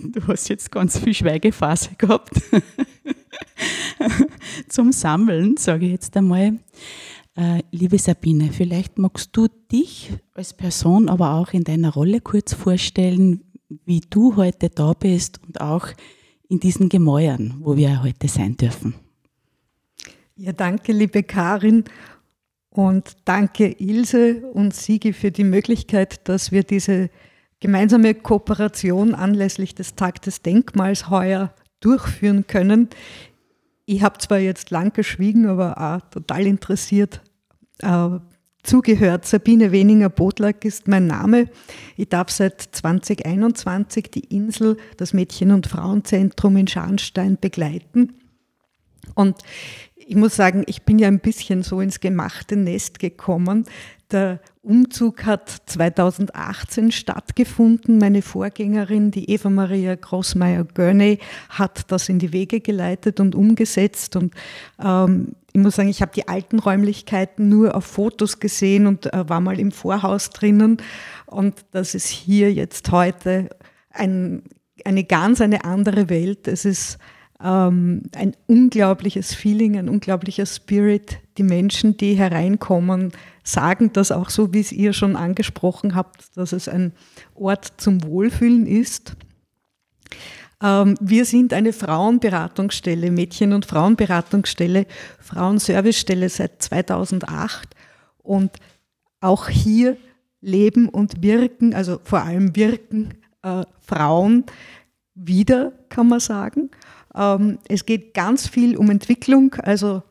[0.02, 2.42] Du hast jetzt ganz viel Schweigephase gehabt.
[4.70, 6.58] Zum Sammeln, sage ich jetzt einmal.
[7.36, 12.54] Äh, liebe Sabine, vielleicht magst du dich als Person, aber auch in deiner Rolle kurz
[12.54, 13.42] vorstellen,
[13.86, 15.90] wie du heute da bist und auch
[16.48, 18.96] in diesen Gemäuern, wo wir heute sein dürfen.
[20.38, 21.86] Ja, danke, liebe Karin.
[22.70, 27.10] Und danke Ilse und Sigi für die Möglichkeit, dass wir diese
[27.62, 32.90] gemeinsame Kooperation anlässlich des Tag des Denkmals heuer durchführen können.
[33.86, 37.22] ich habe zwar jetzt lang geschwiegen, aber auch total interessiert
[37.82, 38.10] äh,
[38.62, 39.26] zugehört.
[39.26, 41.50] Sabine Weninger-Bodlack ist mein Name.
[41.96, 48.16] Ich darf seit 2021 die Insel, das Mädchen- und Frauenzentrum in Scharnstein begleiten.
[49.14, 49.38] Und
[50.08, 53.66] ich muss sagen, ich bin ja ein bisschen so ins gemachte Nest gekommen.
[54.12, 57.98] Der Umzug hat 2018 stattgefunden.
[57.98, 64.16] Meine Vorgängerin, die Eva Maria Grossmeier-Görney, hat das in die Wege geleitet und umgesetzt.
[64.16, 64.34] Und
[64.84, 69.28] ähm, ich muss sagen, ich habe die alten Räumlichkeiten nur auf Fotos gesehen und äh,
[69.28, 70.78] war mal im Vorhaus drinnen.
[71.26, 73.50] Und das ist hier jetzt heute
[73.90, 74.44] ein,
[74.84, 76.48] eine ganz eine andere Welt.
[76.48, 77.00] Es ist
[77.44, 81.20] ähm, ein unglaubliches Feeling, ein unglaublicher Spirit.
[81.38, 83.12] Die Menschen, die hereinkommen,
[83.44, 86.94] sagen das auch so, wie es ihr schon angesprochen habt, dass es ein
[87.34, 89.16] Ort zum Wohlfühlen ist.
[90.64, 94.86] Ähm, wir sind eine Frauenberatungsstelle, Mädchen- und Frauenberatungsstelle,
[95.20, 97.76] Frauenservicestelle seit 2008
[98.24, 98.52] und
[99.20, 99.98] auch hier
[100.42, 104.46] leben und wirken, also vor allem wirken äh, Frauen
[105.16, 106.70] wieder, kann man sagen.
[107.16, 109.56] Ähm, es geht ganz viel um Entwicklung.
[109.56, 110.04] Also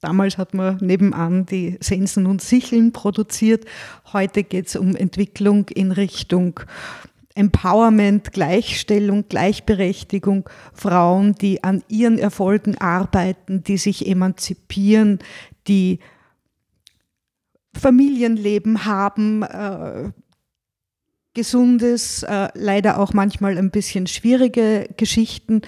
[0.00, 3.64] damals hat man nebenan die Sensen und Sicheln produziert.
[4.12, 6.60] Heute geht es um Entwicklung in Richtung
[7.34, 15.20] Empowerment, Gleichstellung, Gleichberechtigung, Frauen, die an ihren Erfolgen arbeiten, die sich emanzipieren,
[15.68, 16.00] die
[17.72, 20.10] Familienleben haben, äh,
[21.34, 25.62] gesundes, äh, leider auch manchmal ein bisschen schwierige Geschichten,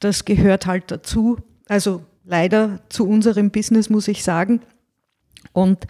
[0.00, 1.38] das gehört halt dazu.
[1.68, 4.60] Also leider zu unserem Business, muss ich sagen.
[5.52, 5.86] Und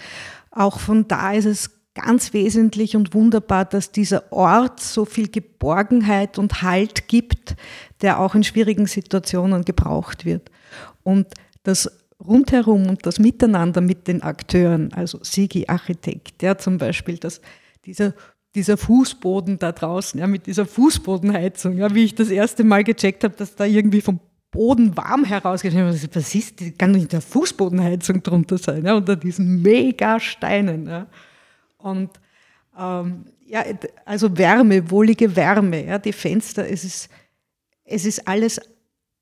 [0.50, 6.38] auch von da ist es ganz wesentlich und wunderbar, dass dieser Ort so viel Geborgenheit
[6.38, 7.56] und Halt gibt,
[8.02, 10.50] der auch in schwierigen Situationen gebraucht wird.
[11.02, 11.26] Und
[11.62, 11.90] das
[12.24, 17.40] rundherum und das Miteinander mit den Akteuren, also Sigi Architekt, der zum Beispiel, dass
[17.84, 18.14] dieser
[18.56, 23.22] dieser Fußboden da draußen, ja, mit dieser Fußbodenheizung, ja, wie ich das erste Mal gecheckt
[23.22, 24.18] habe, dass da irgendwie vom
[24.50, 25.74] Boden warm herausgeht.
[25.74, 26.02] Was
[26.34, 30.88] ist, das kann nicht der Fußbodenheizung drunter sein, ja, unter diesen Mega-Steinen.
[30.88, 31.06] Ja.
[31.76, 32.10] Und
[32.78, 33.62] ähm, ja,
[34.06, 37.10] also Wärme, wohlige Wärme, ja, die Fenster, es ist,
[37.84, 38.60] es ist alles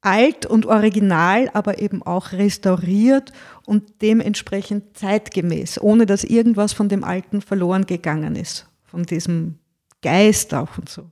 [0.01, 3.33] alt und original, aber eben auch restauriert
[3.67, 9.59] und dementsprechend zeitgemäß, ohne dass irgendwas von dem Alten verloren gegangen ist von diesem
[10.03, 11.11] Geist auch und so.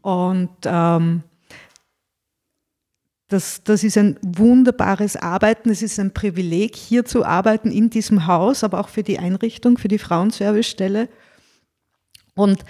[0.00, 1.22] Und ähm,
[3.28, 5.68] das, das ist ein wunderbares Arbeiten.
[5.68, 9.76] Es ist ein Privileg, hier zu arbeiten in diesem Haus, aber auch für die Einrichtung,
[9.76, 11.10] für die Frauenservicestelle.
[12.34, 12.64] Und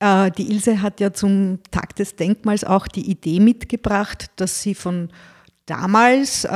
[0.00, 4.74] äh, die Ilse hat ja zum Tag des Denkmals auch die Idee mitgebracht, dass sie
[4.74, 5.10] von
[5.66, 6.48] damals, äh,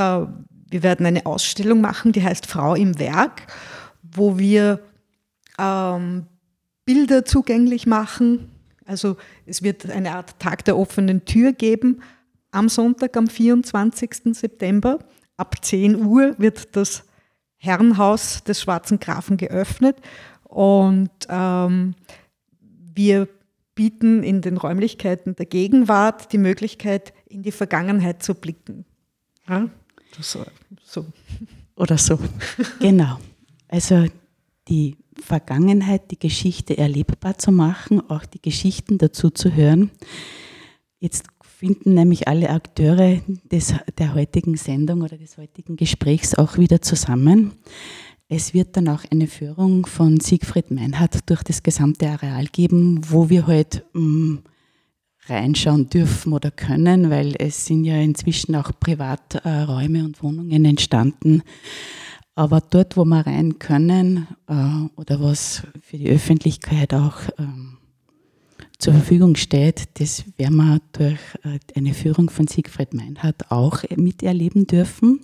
[0.70, 3.42] wir werden eine Ausstellung machen, die heißt Frau im Werk,
[4.03, 4.81] wo wir
[5.59, 6.27] ähm,
[6.87, 8.51] Bilder zugänglich machen.
[8.87, 12.01] Also es wird eine Art Tag der offenen Tür geben
[12.53, 14.33] am Sonntag, am 24.
[14.33, 15.01] September.
[15.37, 17.05] Ab 10 Uhr wird das
[17.59, 19.96] Herrenhaus des Schwarzen Grafen geöffnet
[20.44, 21.94] und ähm,
[22.94, 23.29] wir
[23.75, 28.87] bieten in den Räumlichkeiten der Gegenwart die Möglichkeit, in die Vergangenheit zu blicken.
[29.49, 29.68] Ja,
[30.20, 30.44] so,
[30.83, 31.07] so.
[31.75, 32.18] Oder so.
[32.81, 33.18] genau.
[33.68, 34.07] Also
[34.68, 39.90] die Vergangenheit, die Geschichte erlebbar zu machen, auch die Geschichten dazu zu hören.
[40.98, 46.83] Jetzt finden nämlich alle Akteure des, der heutigen Sendung oder des heutigen Gesprächs auch wieder
[46.83, 47.52] zusammen.
[48.29, 53.31] Es wird dann auch eine Führung von Siegfried Meinhardt durch das gesamte Areal geben, wo
[53.31, 54.42] wir heute halt,
[55.29, 61.42] reinschauen dürfen oder können, weil es sind ja inzwischen auch Privaträume und Wohnungen entstanden,
[62.37, 67.79] aber dort, wo wir rein können äh, oder was für die Öffentlichkeit auch ähm,
[68.79, 74.66] zur Verfügung steht, das werden wir durch äh, eine Führung von Siegfried Meinhardt auch miterleben
[74.66, 75.20] dürfen.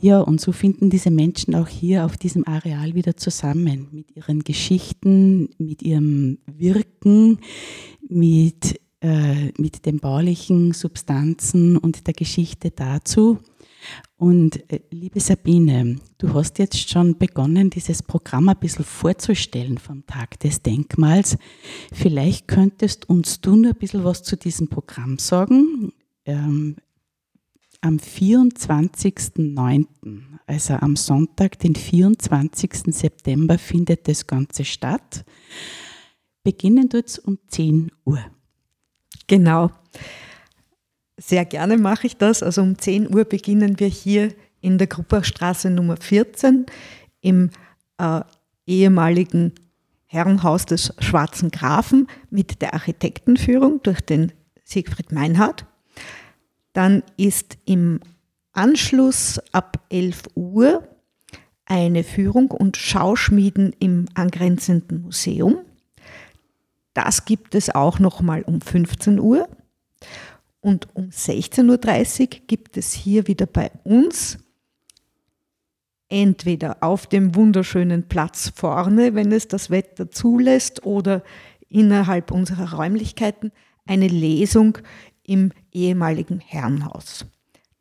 [0.00, 4.44] Ja, und so finden diese Menschen auch hier auf diesem Areal wieder zusammen mit ihren
[4.44, 7.40] Geschichten, mit ihrem Wirken,
[8.08, 13.40] mit, äh, mit den baulichen Substanzen und der Geschichte dazu.
[14.16, 20.06] Und äh, liebe Sabine, du hast jetzt schon begonnen, dieses Programm ein bisschen vorzustellen vom
[20.06, 21.36] Tag des Denkmals.
[21.92, 25.92] Vielleicht könntest uns du nur ein bisschen was zu diesem Programm sagen.
[26.24, 26.76] Ähm,
[27.82, 29.86] am 24.09.,
[30.46, 32.94] also am Sonntag, den 24.
[32.94, 35.24] September, findet das Ganze statt.
[36.42, 38.24] Beginnen tut es um 10 Uhr.
[39.26, 39.70] Genau.
[41.16, 42.42] Sehr gerne mache ich das.
[42.42, 46.66] Also um 10 Uhr beginnen wir hier in der Gruppachstraße Nummer 14
[47.20, 47.50] im
[47.98, 48.20] äh,
[48.66, 49.52] ehemaligen
[50.06, 54.32] Herrenhaus des Schwarzen Grafen mit der Architektenführung durch den
[54.64, 55.66] Siegfried Meinhardt.
[56.72, 58.00] Dann ist im
[58.52, 60.86] Anschluss ab 11 Uhr
[61.64, 65.58] eine Führung und Schauschmieden im angrenzenden Museum.
[66.94, 69.48] Das gibt es auch noch mal um 15 Uhr.
[70.66, 74.38] Und um 16.30 Uhr gibt es hier wieder bei uns
[76.08, 81.22] entweder auf dem wunderschönen Platz vorne, wenn es das Wetter zulässt, oder
[81.68, 83.52] innerhalb unserer Räumlichkeiten
[83.86, 84.78] eine Lesung
[85.22, 87.26] im ehemaligen Herrenhaus.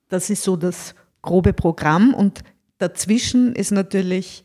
[0.07, 2.43] Das ist so das grobe Programm und
[2.77, 4.43] dazwischen ist natürlich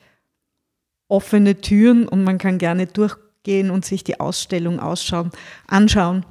[1.09, 5.30] offene Türen und man kann gerne durchgehen und sich die Ausstellung ausschauen,
[5.66, 6.24] anschauen.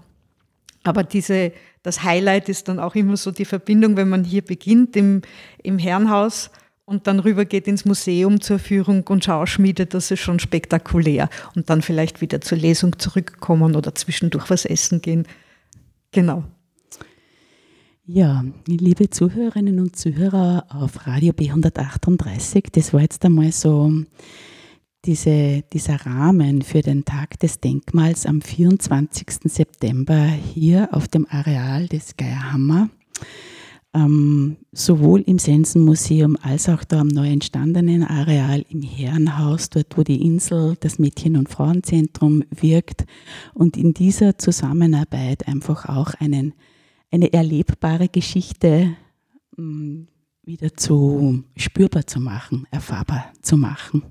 [0.84, 1.51] Aber diese,
[1.89, 5.23] das Highlight ist dann auch immer so die Verbindung, wenn man hier beginnt im,
[5.63, 6.51] im Herrenhaus
[6.85, 11.29] und dann rüber geht ins Museum zur Führung und Schauschmiede, das ist schon spektakulär.
[11.55, 15.27] Und dann vielleicht wieder zur Lesung zurückkommen oder zwischendurch was essen gehen.
[16.11, 16.43] Genau.
[18.05, 23.91] Ja, liebe Zuhörerinnen und Zuhörer auf Radio B138, das war jetzt einmal so
[25.05, 29.25] diese, dieser Rahmen für den Tag des Denkmals am 24.
[29.45, 32.89] September hier auf dem Areal des Geierhammer
[33.93, 40.03] ähm, sowohl im Sensenmuseum als auch da am neu entstandenen Areal im Herrenhaus, dort wo
[40.03, 43.05] die Insel das Mädchen- und Frauenzentrum wirkt
[43.53, 46.53] und in dieser Zusammenarbeit einfach auch einen,
[47.11, 48.95] eine erlebbare Geschichte
[49.57, 50.07] ähm,
[50.43, 54.03] wieder zu spürbar zu machen, erfahrbar zu machen.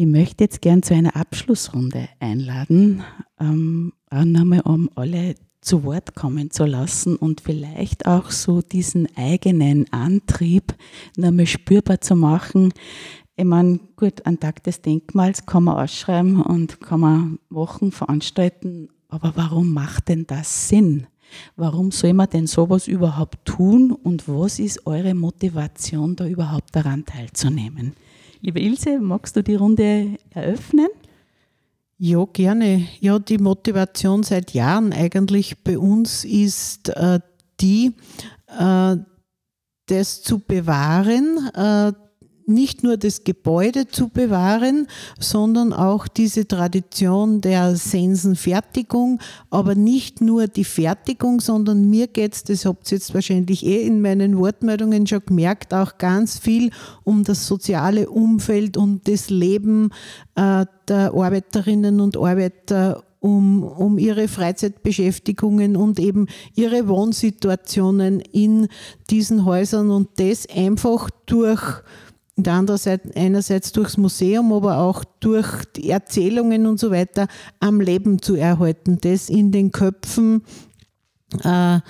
[0.00, 3.02] Ich möchte jetzt gern zu einer Abschlussrunde einladen,
[3.40, 9.08] ähm, auch nochmal um alle zu Wort kommen zu lassen und vielleicht auch so diesen
[9.16, 10.72] eigenen Antrieb
[11.16, 12.72] nochmal spürbar zu machen.
[13.34, 18.90] Ich meine, gut, ein Tag des Denkmals kann man ausschreiben und kann man Wochen veranstalten,
[19.08, 21.08] aber warum macht denn das Sinn?
[21.56, 27.04] Warum soll man denn sowas überhaupt tun und was ist eure Motivation, da überhaupt daran
[27.04, 27.94] teilzunehmen?
[28.40, 30.88] Liebe Ilse, magst du die Runde eröffnen?
[31.98, 32.86] Ja, gerne.
[33.00, 37.18] Ja, die Motivation seit Jahren eigentlich bei uns ist äh,
[37.60, 37.92] die,
[38.46, 38.96] äh,
[39.86, 41.92] das zu bewahren, äh,
[42.48, 44.86] nicht nur das Gebäude zu bewahren,
[45.18, 49.20] sondern auch diese Tradition der Sensenfertigung,
[49.50, 53.82] aber nicht nur die Fertigung, sondern mir geht es, das habt ihr jetzt wahrscheinlich eh
[53.82, 56.70] in meinen Wortmeldungen schon gemerkt, auch ganz viel
[57.04, 59.90] um das soziale Umfeld, um das Leben
[60.34, 68.68] äh, der Arbeiterinnen und Arbeiter um, um ihre Freizeitbeschäftigungen und eben ihre Wohnsituationen in
[69.10, 71.82] diesen Häusern und das einfach durch
[72.38, 77.26] und andererseits einerseits durchs Museum, aber auch durch die Erzählungen und so weiter
[77.58, 80.44] am Leben zu erhalten, das in den Köpfen
[81.42, 81.80] äh,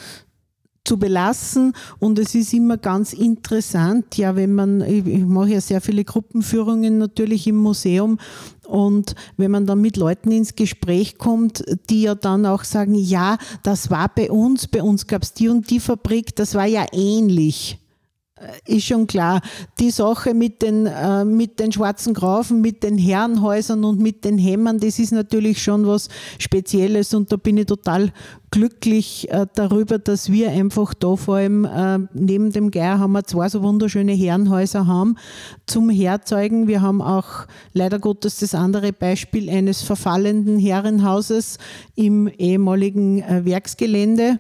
[0.85, 1.75] zu belassen.
[1.99, 6.97] Und es ist immer ganz interessant, ja, wenn man, ich mache ja sehr viele Gruppenführungen
[6.97, 8.19] natürlich im Museum
[8.67, 13.37] und wenn man dann mit Leuten ins Gespräch kommt, die ja dann auch sagen, ja,
[13.63, 16.87] das war bei uns, bei uns gab es die und die Fabrik, das war ja
[16.93, 17.79] ähnlich.
[18.41, 19.41] Äh, ist schon klar.
[19.79, 24.39] Die Sache mit den, äh, mit den schwarzen Grafen, mit den Herrenhäusern und mit den
[24.39, 26.09] Hämmern, das ist natürlich schon was
[26.39, 28.13] Spezielles und da bin ich total
[28.51, 33.25] glücklich äh, darüber, dass wir einfach da vor allem äh, neben dem Geier haben wir
[33.25, 35.17] zwei so wunderschöne Herrenhäuser haben
[35.67, 36.67] zum Herzeugen.
[36.67, 41.59] Wir haben auch leider Gottes das andere Beispiel eines verfallenden Herrenhauses
[41.95, 44.39] im ehemaligen äh, Werksgelände.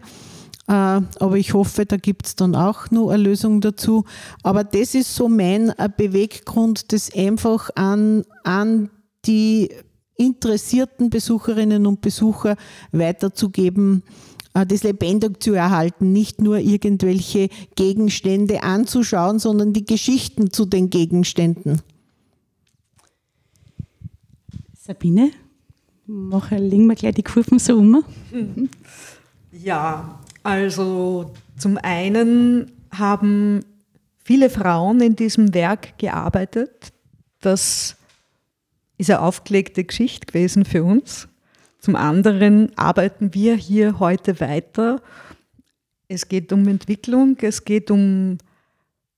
[0.69, 4.05] Äh, aber ich hoffe, da gibt es dann auch noch eine Lösung dazu.
[4.43, 8.91] Aber das ist so mein äh, Beweggrund, das einfach an, an
[9.25, 9.71] die
[10.17, 12.57] interessierten Besucherinnen und Besucher
[12.93, 14.03] weiterzugeben,
[14.53, 20.91] äh, das lebendig zu erhalten, nicht nur irgendwelche Gegenstände anzuschauen, sondern die Geschichten zu den
[20.91, 21.81] Gegenständen.
[24.75, 25.31] Sabine,
[26.07, 28.05] mach, legen wir gleich die Kurven so um.
[29.51, 33.65] Ja, also zum einen haben
[34.25, 36.93] viele Frauen in diesem Werk gearbeitet.
[37.41, 37.97] Das
[38.99, 41.29] ist eine aufgelegte Geschichte gewesen für uns.
[41.81, 45.01] Zum anderen arbeiten wir hier heute weiter.
[46.09, 48.39] Es geht um Entwicklung, es geht um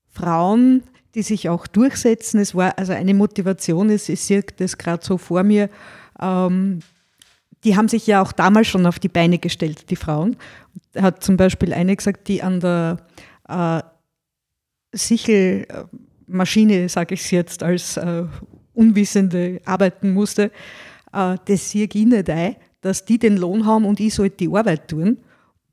[0.09, 0.83] Frauen,
[1.15, 2.39] die sich auch durchsetzen.
[2.39, 5.69] Es war also eine Motivation, es, sehe das gerade so vor mir.
[7.63, 10.35] Die haben sich ja auch damals schon auf die Beine gestellt, die Frauen.
[10.97, 12.97] hat zum Beispiel eine gesagt, die an der
[13.47, 13.81] äh,
[14.93, 18.23] Sichelmaschine, sage ich es jetzt, als äh,
[18.73, 20.51] Unwissende arbeiten musste,
[21.13, 24.87] äh, das ich nicht ein, dass die den Lohn haben und ich sollte die Arbeit
[24.87, 25.17] tun.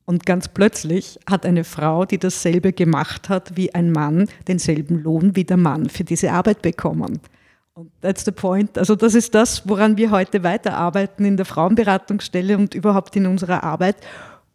[0.04, 5.36] Und ganz plötzlich hat eine Frau, die dasselbe gemacht hat wie ein Mann, denselben Lohn
[5.36, 7.20] wie der Mann für diese Arbeit bekommen.
[7.78, 8.76] Und that's the point.
[8.76, 13.62] Also das ist das, woran wir heute weiterarbeiten in der Frauenberatungsstelle und überhaupt in unserer
[13.62, 13.98] Arbeit.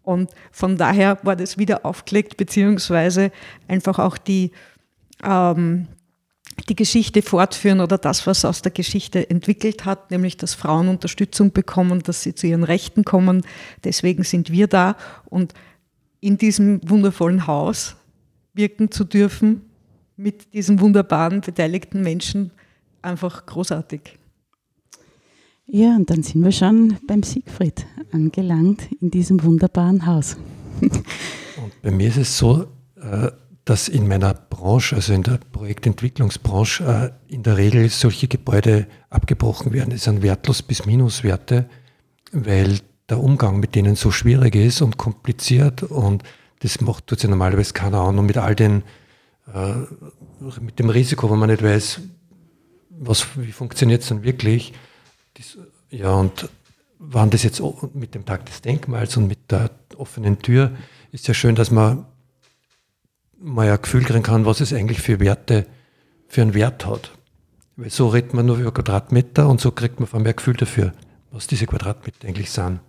[0.02, 3.32] Und von daher war das wieder aufgelegt, beziehungsweise
[3.70, 4.52] einfach auch die,
[5.24, 5.88] ähm,
[6.68, 11.54] die Geschichte fortführen oder das, was aus der Geschichte entwickelt hat, nämlich dass Frauen Unterstützung
[11.54, 13.44] bekommen, dass sie zu ihren Rechten kommen.
[13.86, 14.98] Deswegen sind wir da
[15.30, 15.54] und
[16.20, 17.96] in diesem wundervollen Haus
[18.54, 19.62] wirken zu dürfen
[20.18, 22.52] mit diesen wunderbaren beteiligten Menschen
[23.04, 24.18] einfach großartig.
[25.66, 30.38] Ja, und dann sind wir schon beim Siegfried angelangt in diesem wunderbaren Haus.
[30.82, 33.32] Und bei mir ist es so, äh,
[33.66, 39.72] dass in meiner Branche, also in der Projektentwicklungsbranche, äh, in der Regel solche Gebäude abgebrochen
[39.72, 39.92] werden.
[39.92, 41.70] Das sind wertlos bis Minuswerte,
[42.34, 42.80] weil
[43.10, 46.24] der Umgang mit denen so schwierig ist und kompliziert und
[46.60, 48.84] das macht tut sich normalerweise keiner an und mit all den,
[49.54, 49.74] äh,
[50.62, 52.02] mit dem Risiko, wo man nicht weiß,
[53.00, 54.74] was, wie funktioniert es dann wirklich.
[55.36, 55.58] Das,
[55.90, 56.50] ja, und
[57.00, 57.62] waren das jetzt
[57.94, 60.72] mit dem Tag des Denkmals und mit der offenen Tür,
[61.12, 62.06] ist ja schön, dass man
[63.40, 65.68] mal ein Gefühl kriegen kann, was es eigentlich für Werte,
[66.28, 67.12] für einen Wert hat.
[67.76, 70.94] Weil so redet man nur über Quadratmeter und so kriegt man von mehr Gefühl dafür,
[71.32, 72.80] was diese Quadratmeter eigentlich sind.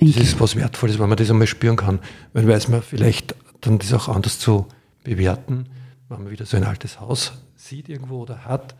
[0.00, 2.00] Und das ist was Wertvolles, wenn man das einmal spüren kann.
[2.32, 4.66] Weil weiß man vielleicht dann das auch anders zu
[5.04, 5.66] bewerten,
[6.08, 8.74] wenn man wieder so ein altes Haus sieht irgendwo oder hat,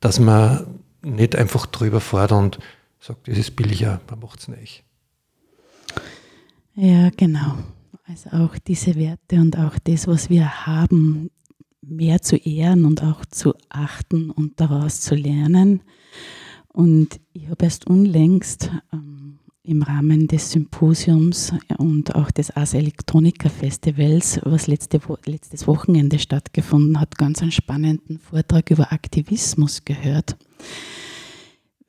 [0.00, 2.58] dass man nicht einfach drüber fährt und
[3.00, 4.84] sagt, das ist billiger, man macht es nicht.
[6.74, 7.56] Ja, genau.
[8.06, 11.30] Also auch diese Werte und auch das, was wir haben,
[11.80, 15.82] mehr zu ehren und auch zu achten und daraus zu lernen.
[16.68, 19.38] Und ich habe erst unlängst ähm,
[19.70, 26.18] im Rahmen des Symposiums und auch des Ars Electronica Festivals, was letzte Wo letztes Wochenende
[26.18, 30.36] stattgefunden hat, ganz einen spannenden Vortrag über Aktivismus gehört.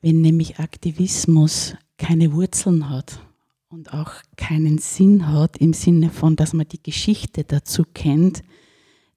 [0.00, 3.20] Wenn nämlich Aktivismus keine Wurzeln hat,
[3.68, 8.42] und auch keinen Sinn hat im Sinne von, dass man die Geschichte dazu kennt,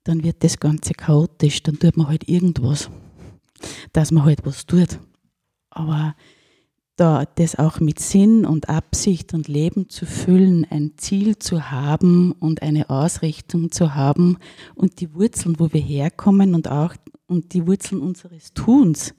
[0.06, 2.90] dann wird das Ganze chaotisch, dann tut man halt irgendwas,
[3.92, 4.98] dass man halt was tut.
[5.72, 6.16] Aber
[6.96, 12.32] da das auch mit Sinn und Absicht und Leben zu füllen, ein Ziel zu haben
[12.34, 14.38] und eine Ausrichtung zu haben
[14.76, 16.96] und die Wurzeln, wo wir herkommen und auch
[17.28, 19.14] und die Wurzeln unseres Tuns,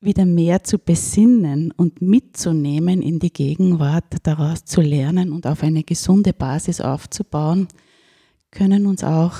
[0.00, 5.82] wieder mehr zu besinnen und mitzunehmen in die Gegenwart, daraus zu lernen und auf eine
[5.82, 7.68] gesunde Basis aufzubauen,
[8.50, 9.34] können uns auch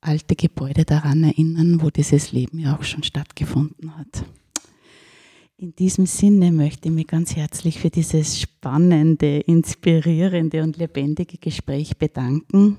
[0.00, 4.24] alte Gebäude daran erinnern, wo dieses Leben ja auch schon stattgefunden hat.
[5.62, 11.98] In diesem Sinne möchte ich mich ganz herzlich für dieses spannende, inspirierende und lebendige Gespräch
[11.98, 12.78] bedanken.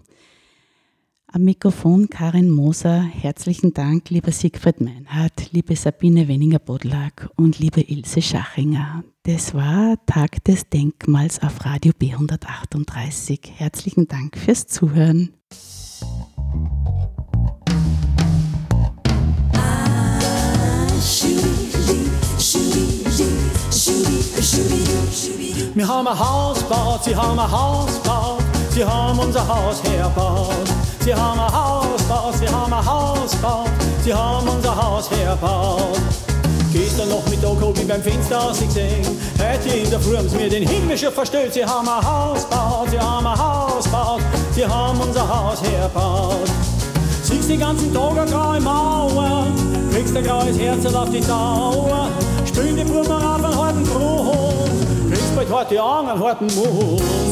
[1.28, 3.04] Am Mikrofon Karin Moser.
[3.04, 9.04] Herzlichen Dank, lieber Siegfried Meinhardt, liebe Sabine Wenninger-Bodlak und liebe Ilse Schachinger.
[9.22, 13.48] Das war Tag des Denkmals auf Radio B138.
[13.58, 15.36] Herzlichen Dank fürs Zuhören.
[25.74, 30.70] Wir haben ein Haus gebaut, sie haben ein Haus gebaut, sie haben unser Haus herbaut.
[31.00, 33.70] Sie haben ein Haus gebaut, sie haben ein Haus gebaut,
[34.04, 35.98] sie haben unser Haus herbaut.
[36.74, 40.36] Gestern noch mit Oko wie beim Fenster aus gesehen, heute in der Früh haben sie
[40.36, 41.54] mir den Himmel schon verstellt.
[41.54, 44.22] Sie haben ein Haus gebaut, sie haben ein Haus gebaut,
[44.54, 46.50] sie haben unser Haus herbaut.
[47.24, 49.48] Siehst den ganzen Tag eine graue Mauer,
[49.94, 52.10] kriegst ein graues Herz auf die Dauer,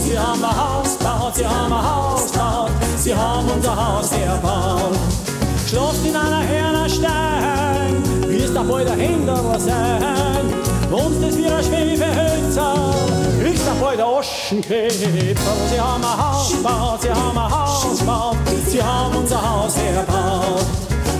[0.03, 4.97] Sie haben ein Haus gebaut, sie haben ein Haus gebaut, sie haben unser Haus erbaut.
[5.67, 10.45] Schlaft in einer Hernerstein, wirst da bald ein Händler sein.
[10.89, 12.73] Wohnst es wie ein Schwefehölzer,
[13.41, 14.95] kriegst da bald ein Aschenkäfer.
[15.69, 18.37] Sie haben ein Haus gebaut, sie haben ein Haus gebaut,
[18.67, 20.18] sie haben unser Haus erbaut.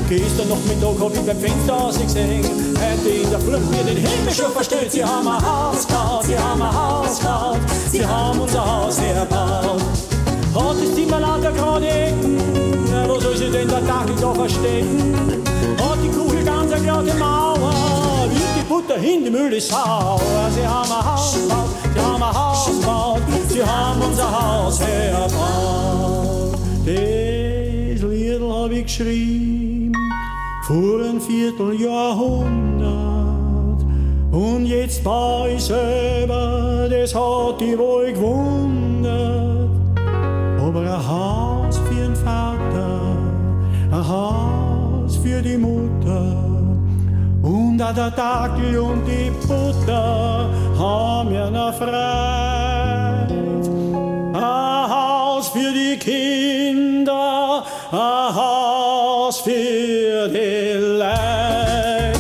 [0.09, 2.43] Gestern noch mit hab ich beim Fenster ausgesehen.
[2.79, 4.91] Hätte in der Flucht mir den Himmel schon verstellt.
[4.91, 7.59] Sie haben ein Haus gebaut, sie haben ein Haus gebaut,
[7.91, 9.79] sie haben unser Haus erbaut.
[10.55, 12.39] Hat das Zimmer lauter gerade Ecken,
[13.07, 15.43] wo soll sie denn der Dackel da verstecken?
[15.77, 20.19] Hat die Kugel ganz eine glatte Mauer, Wie die Butter hin, die Mühle sauer.
[20.55, 26.57] Sie haben ein Haus gebaut, sie haben ein Haus gebaut, sie haben unser Haus erbaut.
[26.83, 29.68] Das Lied hab ich geschrieben
[30.69, 33.81] vor ein Vierteljahrhundert.
[34.31, 39.71] Und jetzt bei ich selber, das hat die wohl gewundert.
[40.61, 43.01] Aber ein Haus für den Vater,
[43.91, 46.35] ein Haus für die Mutter.
[47.41, 53.25] Und auch der Dackel und die Butter haben ja noch frei.
[54.33, 62.19] Ein Haus für die Kinder, ein Haus für die Leid.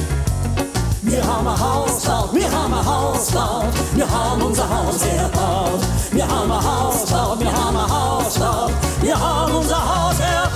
[1.03, 5.79] Wir haben ein Haus gebaut, wir haben ein Haus gebaut, wir haben unser Haus erbaut.
[6.11, 10.48] Wir haben ein Haus gebaut, wir haben ein Haus gebaut, wir haben unser Haus erbaut.